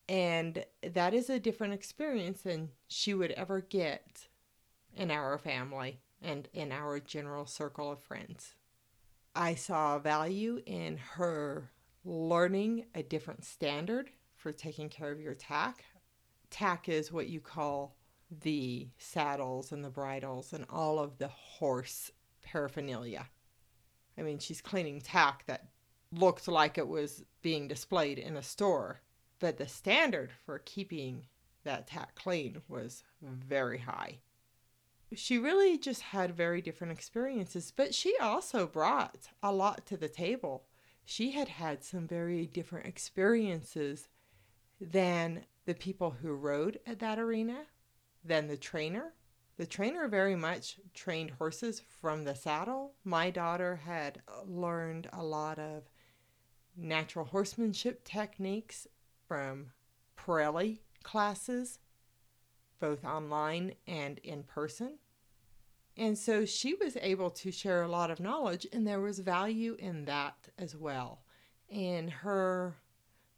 And 0.08 0.64
that 0.82 1.14
is 1.14 1.30
a 1.30 1.38
different 1.38 1.74
experience 1.74 2.40
than 2.40 2.70
she 2.88 3.14
would 3.14 3.30
ever 3.32 3.60
get 3.60 4.26
in 4.96 5.10
our 5.10 5.38
family 5.38 6.00
and 6.22 6.48
in 6.52 6.72
our 6.72 7.00
general 7.00 7.46
circle 7.46 7.90
of 7.90 8.00
friends. 8.00 8.54
I 9.34 9.54
saw 9.54 9.98
value 9.98 10.60
in 10.66 10.96
her 10.96 11.70
learning 12.04 12.86
a 12.94 13.02
different 13.02 13.44
standard 13.44 14.10
for 14.36 14.52
taking 14.52 14.88
care 14.88 15.12
of 15.12 15.20
your 15.20 15.34
tack. 15.34 15.84
Tack 16.50 16.88
is 16.88 17.12
what 17.12 17.28
you 17.28 17.40
call 17.40 17.96
the 18.42 18.88
saddles 18.98 19.72
and 19.72 19.84
the 19.84 19.90
bridles 19.90 20.52
and 20.52 20.64
all 20.70 20.98
of 20.98 21.18
the 21.18 21.28
horse 21.28 22.10
paraphernalia. 22.42 23.28
I 24.18 24.22
mean, 24.22 24.38
she's 24.38 24.60
cleaning 24.60 25.00
tack 25.00 25.44
that 25.46 25.68
looked 26.12 26.48
like 26.48 26.78
it 26.78 26.88
was 26.88 27.24
being 27.42 27.68
displayed 27.68 28.18
in 28.18 28.36
a 28.36 28.42
store, 28.42 29.00
but 29.38 29.56
the 29.56 29.68
standard 29.68 30.30
for 30.44 30.58
keeping 30.60 31.26
that 31.64 31.86
tack 31.86 32.14
clean 32.14 32.62
was 32.68 33.04
very 33.22 33.78
high. 33.78 34.18
She 35.14 35.38
really 35.38 35.76
just 35.76 36.02
had 36.02 36.36
very 36.36 36.62
different 36.62 36.92
experiences, 36.92 37.72
but 37.74 37.94
she 37.94 38.16
also 38.20 38.66
brought 38.66 39.28
a 39.42 39.52
lot 39.52 39.86
to 39.86 39.96
the 39.96 40.08
table. 40.08 40.66
She 41.04 41.32
had 41.32 41.48
had 41.48 41.82
some 41.82 42.06
very 42.06 42.46
different 42.46 42.86
experiences 42.86 44.08
than 44.80 45.44
the 45.66 45.74
people 45.74 46.10
who 46.22 46.32
rode 46.34 46.78
at 46.86 47.00
that 47.00 47.18
arena 47.18 47.66
than 48.24 48.46
the 48.46 48.56
trainer. 48.56 49.14
The 49.56 49.66
trainer 49.66 50.06
very 50.08 50.36
much 50.36 50.78
trained 50.94 51.32
horses 51.32 51.82
from 52.00 52.24
the 52.24 52.34
saddle. 52.34 52.94
My 53.04 53.30
daughter 53.30 53.76
had 53.76 54.22
learned 54.46 55.08
a 55.12 55.22
lot 55.22 55.58
of 55.58 55.90
natural 56.76 57.24
horsemanship 57.26 58.04
techniques 58.04 58.86
from 59.26 59.72
Parelli 60.16 60.78
classes, 61.02 61.78
both 62.80 63.04
online 63.04 63.74
and 63.86 64.18
in 64.18 64.42
person. 64.42 64.98
And 65.96 66.16
so 66.16 66.44
she 66.44 66.74
was 66.74 66.96
able 67.00 67.30
to 67.30 67.52
share 67.52 67.82
a 67.82 67.88
lot 67.88 68.10
of 68.10 68.20
knowledge, 68.20 68.66
and 68.72 68.86
there 68.86 69.00
was 69.00 69.18
value 69.18 69.76
in 69.78 70.06
that 70.06 70.48
as 70.58 70.74
well. 70.74 71.22
And 71.70 72.10
her 72.10 72.76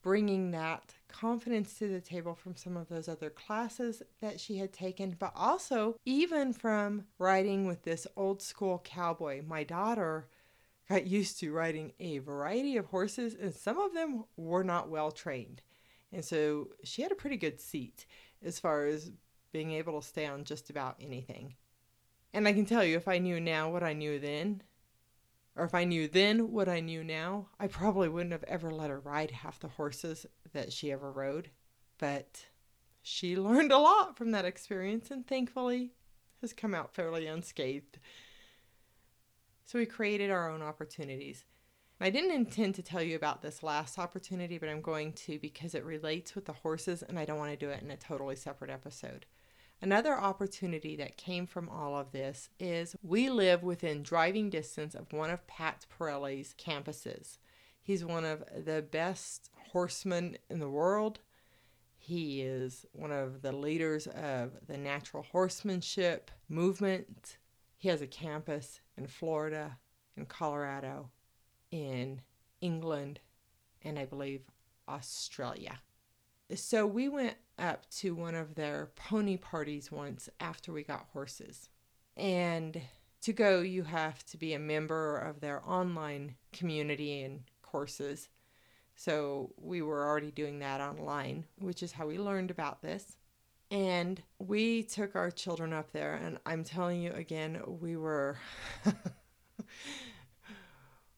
bringing 0.03 0.51
that 0.51 0.95
confidence 1.09 1.75
to 1.79 1.89
the 1.89 2.01
table 2.01 2.35
from 2.35 2.57
some 2.57 2.77
of 2.77 2.89
those 2.89 3.09
other 3.09 3.31
classes 3.31 4.03
that 4.21 4.41
she 4.41 4.59
had 4.59 4.73
taken, 4.73 5.17
but 5.19 5.33
also 5.37 5.97
even 6.05 6.53
from 6.53 7.05
riding 7.19 7.67
with 7.67 7.83
this 7.83 8.07
old 8.17 8.43
school 8.43 8.81
cowboy. 8.85 9.43
My 9.47 9.63
daughter 9.63 10.29
got 10.89 11.07
used 11.07 11.39
to 11.39 11.53
riding 11.53 11.93
a 12.01 12.19
variety 12.19 12.77
of 12.77 12.87
horses, 12.87 13.37
and 13.41 13.55
some 13.55 13.79
of 13.79 13.95
them 13.95 14.25
were 14.37 14.65
not 14.65 14.91
well 14.91 15.13
trained. 15.13 15.63
And 16.13 16.25
so 16.25 16.69
she 16.85 17.03
had 17.03 17.13
a 17.13 17.17
pretty 17.17 17.37
good 17.37 17.61
seat 17.61 18.05
as 18.45 18.59
far 18.59 18.87
as 18.87 19.13
being 19.53 19.73
able 19.73 20.01
to 20.01 20.07
stay 20.07 20.27
on 20.27 20.45
just 20.45 20.71
about 20.71 20.97
anything. 21.01 21.55
And 22.33 22.49
I 22.49 22.53
can 22.53 22.65
tell 22.65 22.85
you, 22.85 22.97
if 22.97 23.09
I 23.09 23.19
knew 23.19 23.41
now 23.41 23.71
what 23.71 23.83
I 23.83 23.93
knew 23.93 24.19
then, 24.19 24.63
or 25.55 25.65
if 25.65 25.75
I 25.75 25.85
knew 25.85 26.09
then 26.09 26.51
what 26.51 26.69
I 26.69 26.81
knew 26.81 27.05
now, 27.05 27.49
I 27.61 27.67
probably 27.67 28.09
wouldn't 28.09 28.33
have 28.33 28.45
ever 28.45 28.71
let 28.71 28.91
her 28.91 29.01
ride 29.01 29.31
half 29.31 29.61
the 29.61 29.69
horses 29.69 30.25
that 30.53 30.73
she 30.73 30.91
ever 30.91 31.13
rode. 31.13 31.51
But 31.99 32.47
she 33.03 33.37
learned 33.37 33.73
a 33.73 33.79
lot 33.79 34.17
from 34.17 34.31
that 34.31 34.47
experience 34.47 35.11
and 35.11 35.27
thankfully 35.27 35.93
has 36.41 36.53
come 36.53 36.75
out 36.75 36.95
fairly 36.95 37.27
unscathed. 37.27 37.99
So 39.65 39.79
we 39.79 39.87
created 39.87 40.31
our 40.31 40.51
own 40.51 40.63
opportunities. 40.63 41.45
I 42.01 42.11
didn't 42.11 42.33
intend 42.33 42.75
to 42.75 42.83
tell 42.83 43.01
you 43.01 43.15
about 43.15 43.43
this 43.43 43.63
last 43.63 43.97
opportunity, 43.97 44.59
but 44.59 44.69
I'm 44.69 44.81
going 44.81 45.13
to 45.13 45.39
because 45.39 45.75
it 45.77 45.85
relates 45.85 46.35
with 46.35 46.47
the 46.47 46.53
horses 46.53 47.03
and 47.03 47.17
I 47.17 47.25
don't 47.25 47.39
want 47.39 47.53
to 47.53 47.57
do 47.57 47.71
it 47.71 47.81
in 47.81 47.93
a 47.93 47.97
totally 47.97 48.35
separate 48.35 48.73
episode. 48.73 49.25
Another 49.83 50.17
opportunity 50.17 50.95
that 50.95 51.17
came 51.17 51.45
from 51.45 51.69
all 51.69 51.99
of 51.99 52.13
this 52.13 52.49
is 52.61 52.95
we 53.03 53.29
live 53.29 53.65
within 53.65 54.05
driving 54.05 54.49
distance 54.49 54.95
of 54.95 55.13
one 55.13 55.29
of 55.29 55.45
Pat 55.49 55.87
Parelli's 55.99 56.55
campuses. 56.57 57.39
He's 57.83 58.05
one 58.05 58.25
of 58.25 58.45
the 58.65 58.83
best 58.83 59.51
horsemen 59.73 60.39
in 60.49 60.61
the 60.61 60.69
world. 60.69 61.19
He 61.99 62.43
is 62.43 62.87
one 62.93 63.11
of 63.11 63.43
the 63.43 63.51
leaders 63.51 64.07
of 64.07 64.53
the 64.69 64.79
natural 64.79 65.25
horsemanship 65.25 66.31
movement. 66.49 67.39
He 67.77 67.89
has 67.89 68.01
a 68.01 68.07
campus 68.07 68.81
in 68.97 69.09
Florida, 69.09 69.79
in 70.17 70.27
Colorado, 70.27 71.11
in 71.73 72.21
England, 72.61 73.19
and 73.83 73.99
I 73.99 74.05
believe 74.05 74.43
Australia. 74.89 75.81
So 76.55 76.87
we 76.87 77.09
went 77.09 77.37
up 77.59 77.89
to 77.91 78.15
one 78.15 78.35
of 78.35 78.55
their 78.55 78.91
pony 78.97 79.37
parties 79.37 79.91
once 79.93 80.29
after 80.41 80.73
we 80.73 80.83
got 80.83 81.07
horses. 81.13 81.69
And 82.17 82.81
to 83.23 83.33
go, 83.33 83.61
you 83.61 83.85
have 83.85 84.25
to 84.27 84.37
be 84.37 84.55
a 84.55 84.59
member 84.59 85.17
of 85.17 85.41
their 85.41 85.63
online 85.67 86.35
community 86.53 87.23
and 87.23 87.43
courses. 87.63 88.29
So 88.95 89.53
we 89.57 89.81
were 89.83 90.07
already 90.07 90.31
doing 90.31 90.59
that 90.59 90.81
online, 90.81 91.45
which 91.59 91.83
is 91.83 91.93
how 91.93 92.07
we 92.07 92.19
learned 92.19 92.51
about 92.51 92.83
this. 92.83 93.17
And 93.71 94.23
we 94.39 94.83
took 94.83 95.17
our 95.17 95.31
children 95.31 95.73
up 95.73 95.93
there, 95.93 96.15
and 96.23 96.39
I'm 96.45 96.63
telling 96.63 97.01
you 97.01 97.13
again, 97.13 97.63
we 97.81 97.97
were 97.97 98.37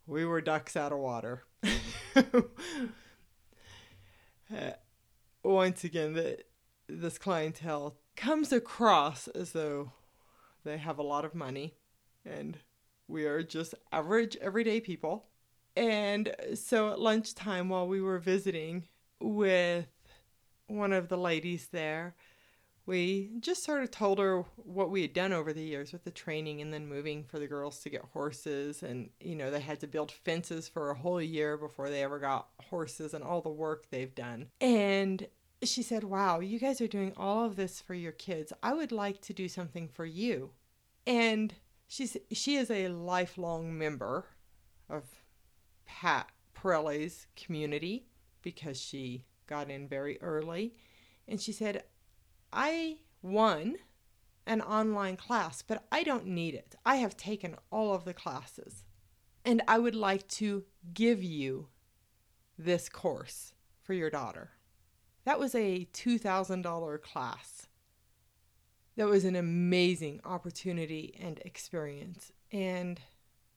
we 0.06 0.24
were 0.24 0.40
ducks 0.40 0.76
out 0.76 0.92
of 0.92 0.98
water. 0.98 1.42
Mm-hmm. 4.50 4.68
Uh, 4.68 4.70
once 5.44 5.84
again, 5.84 6.14
that 6.14 6.46
this 6.88 7.18
clientele 7.18 7.96
comes 8.16 8.52
across 8.52 9.28
as 9.28 9.52
though 9.52 9.92
they 10.64 10.78
have 10.78 10.98
a 10.98 11.02
lot 11.02 11.24
of 11.24 11.34
money, 11.34 11.74
and 12.24 12.58
we 13.08 13.26
are 13.26 13.42
just 13.42 13.74
average, 13.92 14.36
everyday 14.40 14.80
people. 14.80 15.26
And 15.76 16.34
so 16.54 16.90
at 16.90 17.00
lunchtime, 17.00 17.68
while 17.68 17.86
we 17.86 18.00
were 18.00 18.18
visiting 18.18 18.84
with 19.20 19.86
one 20.66 20.92
of 20.92 21.08
the 21.08 21.18
ladies 21.18 21.68
there, 21.72 22.14
we 22.86 23.30
just 23.40 23.64
sort 23.64 23.82
of 23.82 23.90
told 23.90 24.18
her 24.18 24.44
what 24.56 24.90
we 24.90 25.02
had 25.02 25.14
done 25.14 25.32
over 25.32 25.52
the 25.52 25.62
years 25.62 25.92
with 25.92 26.04
the 26.04 26.10
training 26.10 26.60
and 26.60 26.72
then 26.72 26.86
moving 26.86 27.24
for 27.24 27.38
the 27.38 27.46
girls 27.46 27.80
to 27.80 27.90
get 27.90 28.02
horses. 28.12 28.82
And, 28.82 29.08
you 29.20 29.34
know, 29.34 29.50
they 29.50 29.60
had 29.60 29.80
to 29.80 29.86
build 29.86 30.12
fences 30.12 30.68
for 30.68 30.90
a 30.90 30.94
whole 30.94 31.22
year 31.22 31.56
before 31.56 31.88
they 31.88 32.02
ever 32.02 32.18
got 32.18 32.48
horses 32.68 33.14
and 33.14 33.24
all 33.24 33.40
the 33.40 33.48
work 33.48 33.86
they've 33.90 34.14
done. 34.14 34.48
And 34.60 35.26
she 35.62 35.82
said, 35.82 36.04
Wow, 36.04 36.40
you 36.40 36.58
guys 36.58 36.80
are 36.82 36.86
doing 36.86 37.14
all 37.16 37.46
of 37.46 37.56
this 37.56 37.80
for 37.80 37.94
your 37.94 38.12
kids. 38.12 38.52
I 38.62 38.74
would 38.74 38.92
like 38.92 39.22
to 39.22 39.32
do 39.32 39.48
something 39.48 39.88
for 39.88 40.04
you. 40.04 40.50
And 41.06 41.54
she's, 41.86 42.16
she 42.32 42.56
is 42.56 42.70
a 42.70 42.88
lifelong 42.88 43.76
member 43.78 44.26
of 44.90 45.04
Pat 45.86 46.30
Parelli's 46.54 47.26
community 47.34 48.06
because 48.42 48.78
she 48.78 49.24
got 49.46 49.70
in 49.70 49.88
very 49.88 50.20
early. 50.20 50.74
And 51.26 51.40
she 51.40 51.52
said, 51.52 51.84
I 52.54 52.98
won 53.20 53.76
an 54.46 54.60
online 54.60 55.16
class, 55.16 55.62
but 55.62 55.84
I 55.90 56.02
don't 56.02 56.26
need 56.26 56.54
it. 56.54 56.76
I 56.86 56.96
have 56.96 57.16
taken 57.16 57.56
all 57.70 57.94
of 57.94 58.04
the 58.04 58.14
classes. 58.14 58.84
And 59.44 59.62
I 59.66 59.78
would 59.78 59.94
like 59.94 60.26
to 60.28 60.64
give 60.94 61.22
you 61.22 61.68
this 62.58 62.88
course 62.88 63.52
for 63.82 63.92
your 63.92 64.10
daughter. 64.10 64.52
That 65.24 65.38
was 65.38 65.54
a 65.54 65.88
$2,000 65.92 67.02
class. 67.02 67.66
That 68.96 69.08
was 69.08 69.24
an 69.24 69.36
amazing 69.36 70.20
opportunity 70.24 71.18
and 71.20 71.40
experience. 71.40 72.30
And 72.52 73.00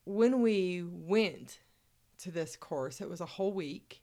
when 0.06 0.42
we 0.42 0.84
went 0.84 1.60
to 2.20 2.32
this 2.32 2.56
course, 2.56 3.00
it 3.02 3.10
was 3.10 3.22
a 3.22 3.26
whole 3.26 3.54
week 3.54 4.02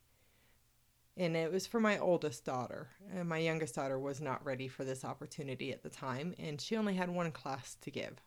and 1.17 1.37
it 1.37 1.53
was 1.53 1.67
for 1.67 1.81
my 1.81 1.99
oldest 1.99 2.45
daughter. 2.45 2.89
And 3.15 3.29
my 3.29 3.39
youngest 3.39 3.75
daughter 3.75 3.99
was 3.99 4.21
not 4.21 4.45
ready 4.45 4.69
for 4.69 4.85
this 4.85 5.05
opportunity 5.05 5.73
at 5.73 5.83
the 5.83 5.91
time, 5.91 6.35
and 6.39 6.61
she 6.61 6.77
only 6.77 6.95
had 6.95 7.11
one 7.11 7.31
class 7.31 7.77
to 7.83 7.91
give. 7.91 8.21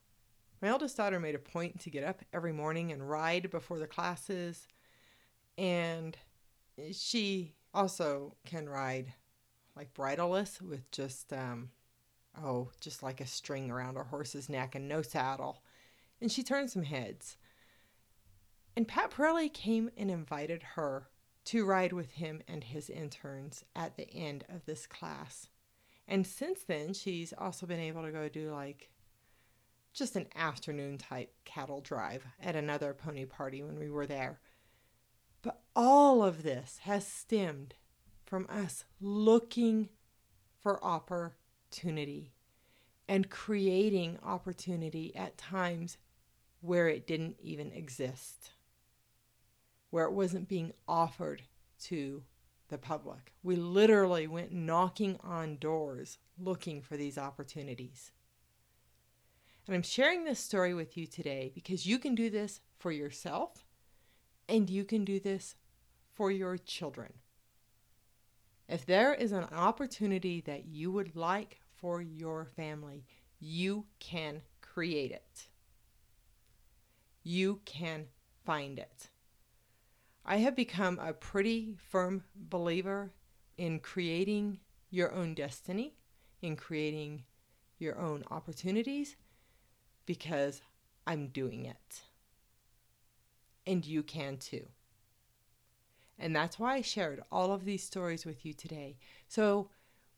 My 0.61 0.71
oldest 0.71 0.97
daughter 0.97 1.19
made 1.19 1.35
a 1.35 1.39
point 1.39 1.79
to 1.81 1.89
get 1.89 2.03
up 2.03 2.21
every 2.33 2.53
morning 2.53 2.91
and 2.91 3.07
ride 3.07 3.51
before 3.51 3.79
the 3.79 3.87
classes, 3.87 4.67
and 5.57 6.17
she 6.91 7.53
also 7.73 8.35
can 8.45 8.67
ride 8.67 9.13
like 9.75 9.93
bridleless 9.93 10.61
with 10.61 10.89
just 10.91 11.31
um 11.31 11.69
oh 12.41 12.69
just 12.81 13.03
like 13.03 13.21
a 13.21 13.27
string 13.27 13.69
around 13.69 13.95
her 13.95 14.03
horse's 14.05 14.49
neck 14.49 14.73
and 14.75 14.87
no 14.87 15.01
saddle 15.01 15.63
and 16.19 16.31
she 16.31 16.41
turned 16.41 16.69
some 16.69 16.83
heads 16.83 17.37
and 18.75 18.87
pat 18.87 19.11
parelli 19.11 19.53
came 19.53 19.89
and 19.95 20.09
invited 20.09 20.63
her 20.75 21.07
to 21.47 21.63
ride 21.63 21.93
with 21.93 22.11
him 22.11 22.41
and 22.45 22.61
his 22.61 22.89
interns 22.89 23.63
at 23.73 23.95
the 23.95 24.13
end 24.13 24.43
of 24.49 24.65
this 24.65 24.85
class. 24.85 25.47
And 26.05 26.27
since 26.27 26.63
then, 26.63 26.93
she's 26.93 27.33
also 27.37 27.65
been 27.65 27.79
able 27.79 28.03
to 28.03 28.11
go 28.11 28.27
do 28.27 28.51
like 28.51 28.89
just 29.93 30.17
an 30.17 30.27
afternoon 30.35 30.97
type 30.97 31.33
cattle 31.45 31.79
drive 31.79 32.25
at 32.41 32.57
another 32.57 32.93
pony 32.93 33.23
party 33.23 33.63
when 33.63 33.79
we 33.79 33.89
were 33.89 34.05
there. 34.05 34.41
But 35.41 35.61
all 35.73 36.21
of 36.21 36.43
this 36.43 36.79
has 36.83 37.07
stemmed 37.07 37.75
from 38.25 38.45
us 38.49 38.83
looking 38.99 39.87
for 40.61 40.83
opportunity 40.83 42.33
and 43.07 43.29
creating 43.29 44.19
opportunity 44.21 45.15
at 45.15 45.37
times 45.37 45.97
where 46.59 46.89
it 46.89 47.07
didn't 47.07 47.37
even 47.39 47.71
exist 47.71 48.51
where 49.97 50.05
it 50.05 50.13
wasn't 50.13 50.47
being 50.47 50.71
offered 50.87 51.41
to 51.79 52.21
the 52.69 52.77
public. 52.77 53.33
We 53.41 53.55
literally 53.55 54.27
went 54.27 54.51
knocking 54.51 55.17
on 55.23 55.57
doors 55.57 56.19
looking 56.37 56.83
for 56.83 56.95
these 56.95 57.17
opportunities. 57.17 58.11
And 59.65 59.75
I'm 59.75 59.81
sharing 59.81 60.23
this 60.23 60.39
story 60.39 60.75
with 60.75 60.97
you 60.97 61.07
today 61.07 61.51
because 61.51 61.87
you 61.87 61.97
can 61.97 62.13
do 62.13 62.29
this 62.29 62.61
for 62.77 62.91
yourself 62.91 63.65
and 64.47 64.69
you 64.69 64.83
can 64.83 65.03
do 65.03 65.19
this 65.19 65.55
for 66.13 66.29
your 66.29 66.59
children. 66.59 67.13
If 68.69 68.85
there 68.85 69.15
is 69.15 69.31
an 69.31 69.45
opportunity 69.45 70.41
that 70.41 70.65
you 70.67 70.91
would 70.91 71.15
like 71.15 71.59
for 71.75 72.03
your 72.03 72.45
family, 72.55 73.03
you 73.39 73.87
can 73.99 74.43
create 74.61 75.11
it. 75.11 75.47
You 77.23 77.61
can 77.65 78.05
find 78.45 78.77
it. 78.77 79.09
I 80.29 80.37
have 80.37 80.57
become 80.57 80.99
a 80.99 81.13
pretty 81.13 81.75
firm 81.89 82.25
believer 82.35 83.13
in 83.57 83.79
creating 83.79 84.59
your 84.89 85.13
own 85.13 85.33
destiny, 85.33 85.95
in 86.41 86.57
creating 86.57 87.23
your 87.79 87.97
own 87.97 88.25
opportunities, 88.29 89.15
because 90.05 90.61
I'm 91.05 91.27
doing 91.27 91.65
it. 91.65 92.01
And 93.65 93.85
you 93.85 94.03
can 94.03 94.35
too. 94.35 94.67
And 96.19 96.35
that's 96.35 96.59
why 96.59 96.75
I 96.75 96.81
shared 96.81 97.23
all 97.31 97.53
of 97.53 97.63
these 97.63 97.83
stories 97.83 98.25
with 98.25 98.45
you 98.45 98.51
today. 98.51 98.97
So 99.29 99.69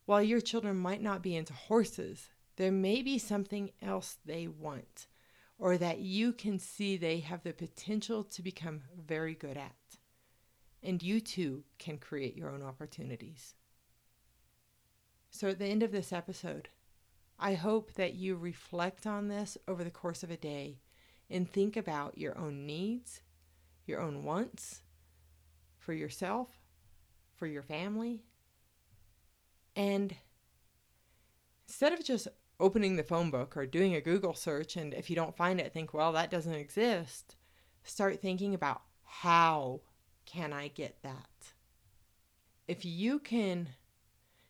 while 0.06 0.22
your 0.22 0.40
children 0.40 0.76
might 0.76 1.02
not 1.02 1.22
be 1.22 1.36
into 1.36 1.52
horses, 1.52 2.30
there 2.56 2.72
may 2.72 3.02
be 3.02 3.16
something 3.18 3.70
else 3.80 4.18
they 4.24 4.48
want 4.48 5.06
or 5.56 5.76
that 5.76 6.00
you 6.00 6.32
can 6.32 6.58
see 6.58 6.96
they 6.96 7.20
have 7.20 7.44
the 7.44 7.52
potential 7.52 8.24
to 8.24 8.42
become 8.42 8.80
very 9.06 9.34
good 9.34 9.56
at 9.56 9.74
and 10.82 11.02
you 11.02 11.20
too 11.20 11.64
can 11.78 11.98
create 11.98 12.36
your 12.36 12.50
own 12.50 12.62
opportunities. 12.62 13.54
So, 15.30 15.48
at 15.48 15.58
the 15.58 15.66
end 15.66 15.82
of 15.82 15.92
this 15.92 16.12
episode, 16.12 16.68
I 17.38 17.54
hope 17.54 17.94
that 17.94 18.14
you 18.14 18.36
reflect 18.36 19.06
on 19.06 19.28
this 19.28 19.56
over 19.68 19.84
the 19.84 19.90
course 19.90 20.22
of 20.22 20.30
a 20.30 20.36
day 20.36 20.80
and 21.30 21.50
think 21.50 21.76
about 21.76 22.18
your 22.18 22.36
own 22.36 22.66
needs, 22.66 23.22
your 23.86 24.00
own 24.00 24.24
wants 24.24 24.82
for 25.78 25.92
yourself, 25.92 26.48
for 27.36 27.46
your 27.46 27.62
family. 27.62 28.24
And 29.76 30.14
instead 31.66 31.92
of 31.92 32.04
just 32.04 32.28
opening 32.58 32.96
the 32.96 33.02
phone 33.02 33.30
book 33.30 33.56
or 33.56 33.64
doing 33.64 33.94
a 33.94 34.00
Google 34.00 34.34
search, 34.34 34.76
and 34.76 34.92
if 34.92 35.08
you 35.08 35.16
don't 35.16 35.36
find 35.36 35.60
it, 35.60 35.72
think, 35.72 35.94
well, 35.94 36.12
that 36.12 36.30
doesn't 36.30 36.52
exist, 36.52 37.36
start 37.84 38.20
thinking 38.20 38.52
about 38.52 38.82
how 39.04 39.80
can 40.30 40.52
I 40.52 40.68
get 40.68 41.02
that? 41.02 41.52
If 42.68 42.84
you 42.84 43.18
can 43.18 43.70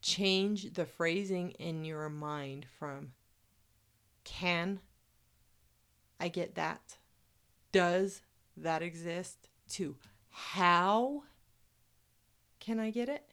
change 0.02 0.74
the 0.74 0.84
phrasing 0.84 1.52
in 1.52 1.84
your 1.84 2.10
mind 2.10 2.66
from 2.78 3.12
can 4.24 4.80
I 6.18 6.28
get 6.28 6.54
that? 6.56 6.98
Does 7.72 8.20
that 8.58 8.82
exist? 8.82 9.48
To 9.70 9.96
how 10.30 11.22
can 12.58 12.78
I 12.78 12.90
get 12.90 13.08
it? 13.08 13.24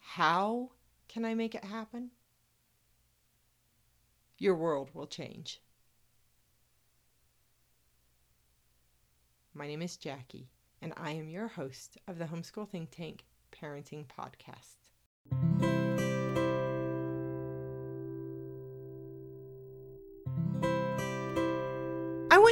How 0.00 0.70
can 1.08 1.24
I 1.24 1.34
make 1.34 1.54
it 1.54 1.64
happen? 1.64 2.10
Your 4.36 4.54
world 4.54 4.90
will 4.92 5.06
change. 5.06 5.62
My 9.54 9.66
name 9.66 9.82
is 9.82 9.96
Jackie 9.96 10.48
and 10.82 10.92
I 10.96 11.12
am 11.12 11.28
your 11.28 11.48
host 11.48 11.98
of 12.08 12.18
the 12.18 12.26
Homeschool 12.26 12.68
Think 12.68 12.90
Tank 12.90 13.24
Parenting 13.52 14.06
Podcast. 14.06 15.89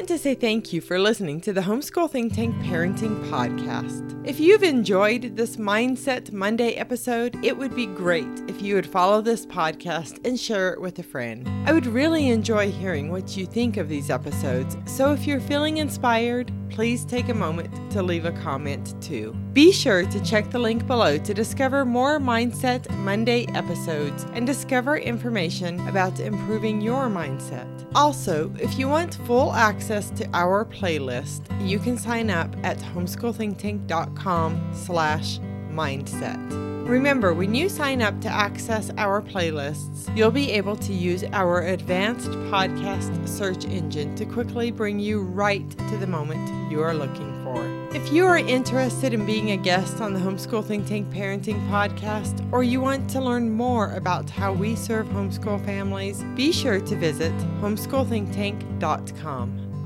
To 0.08 0.16
say 0.16 0.34
thank 0.34 0.72
you 0.72 0.80
for 0.80 0.98
listening 0.98 1.38
to 1.38 1.52
the 1.52 1.60
Homeschool 1.60 2.10
Think 2.10 2.34
Tank 2.34 2.54
Parenting 2.62 3.22
Podcast. 3.28 4.18
If 4.26 4.40
you've 4.40 4.62
enjoyed 4.62 5.36
this 5.36 5.56
Mindset 5.56 6.32
Monday 6.32 6.72
episode, 6.76 7.36
it 7.44 7.54
would 7.54 7.76
be 7.76 7.84
great 7.84 8.26
if 8.48 8.62
you 8.62 8.74
would 8.74 8.86
follow 8.86 9.20
this 9.20 9.44
podcast 9.44 10.26
and 10.26 10.40
share 10.40 10.72
it 10.72 10.80
with 10.80 10.98
a 10.98 11.02
friend. 11.02 11.46
I 11.68 11.74
would 11.74 11.84
really 11.84 12.30
enjoy 12.30 12.70
hearing 12.70 13.10
what 13.10 13.36
you 13.36 13.44
think 13.44 13.76
of 13.76 13.90
these 13.90 14.08
episodes, 14.08 14.78
so 14.86 15.12
if 15.12 15.26
you're 15.26 15.40
feeling 15.40 15.76
inspired, 15.76 16.50
please 16.70 17.04
take 17.04 17.28
a 17.28 17.34
moment 17.34 17.68
to 17.92 18.02
leave 18.02 18.24
a 18.24 18.32
comment 18.32 18.94
too. 19.02 19.34
Be 19.52 19.70
sure 19.72 20.06
to 20.06 20.24
check 20.24 20.50
the 20.50 20.58
link 20.58 20.86
below 20.86 21.18
to 21.18 21.34
discover 21.34 21.84
more 21.84 22.18
Mindset 22.18 22.88
Monday 23.00 23.46
episodes 23.48 24.24
and 24.32 24.46
discover 24.46 24.96
information 24.96 25.86
about 25.86 26.18
improving 26.18 26.80
your 26.80 27.08
mindset. 27.08 27.77
Also, 27.94 28.52
if 28.60 28.78
you 28.78 28.88
want 28.88 29.14
full 29.26 29.52
access 29.52 30.10
to 30.10 30.28
our 30.34 30.64
playlist, 30.64 31.42
you 31.66 31.78
can 31.78 31.96
sign 31.96 32.30
up 32.30 32.54
at 32.62 32.78
homeschoolthinktank.com 32.78 34.70
slash 34.74 35.38
mindset. 35.70 36.77
Remember, 36.88 37.32
when 37.34 37.54
you 37.54 37.68
sign 37.68 38.00
up 38.00 38.18
to 38.22 38.30
access 38.30 38.90
our 38.96 39.20
playlists, 39.20 40.08
you'll 40.16 40.30
be 40.30 40.50
able 40.52 40.74
to 40.76 40.94
use 40.94 41.22
our 41.34 41.60
advanced 41.60 42.30
podcast 42.50 43.28
search 43.28 43.66
engine 43.66 44.16
to 44.16 44.24
quickly 44.24 44.70
bring 44.70 44.98
you 44.98 45.20
right 45.20 45.70
to 45.70 45.98
the 45.98 46.06
moment 46.06 46.72
you 46.72 46.80
are 46.80 46.94
looking 46.94 47.44
for. 47.44 47.62
If 47.94 48.10
you 48.10 48.24
are 48.24 48.38
interested 48.38 49.12
in 49.12 49.26
being 49.26 49.50
a 49.50 49.58
guest 49.58 50.00
on 50.00 50.14
the 50.14 50.20
Homeschool 50.20 50.64
Think 50.64 50.86
Tank 50.86 51.10
Parenting 51.10 51.60
Podcast, 51.68 52.42
or 52.52 52.62
you 52.62 52.80
want 52.80 53.10
to 53.10 53.20
learn 53.20 53.50
more 53.50 53.92
about 53.92 54.30
how 54.30 54.54
we 54.54 54.74
serve 54.74 55.06
homeschool 55.08 55.62
families, 55.66 56.24
be 56.34 56.52
sure 56.52 56.80
to 56.80 56.96
visit 56.96 57.34
homeschoolthinktank.com. 57.60 59.67